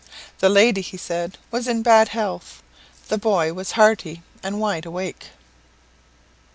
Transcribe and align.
The 0.39 0.49
lady, 0.49 0.81
he 0.81 0.97
said, 0.97 1.37
was 1.51 1.67
in 1.67 1.83
bad 1.83 2.07
health 2.09 2.63
the 3.09 3.19
boy 3.19 3.53
was 3.53 3.73
hearty 3.73 4.23
and 4.41 4.59
wide 4.59 4.87
awake. 4.87 5.27